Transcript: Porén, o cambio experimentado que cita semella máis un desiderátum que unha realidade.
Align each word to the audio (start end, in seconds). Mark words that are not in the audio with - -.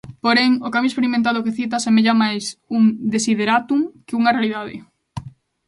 Porén, 0.23 0.51
o 0.67 0.71
cambio 0.73 0.91
experimentado 0.91 1.43
que 1.45 1.55
cita 1.59 1.83
semella 1.85 2.19
máis 2.23 2.43
un 2.77 2.83
desiderátum 3.15 3.79
que 4.05 4.17
unha 4.19 4.33
realidade. 4.37 4.75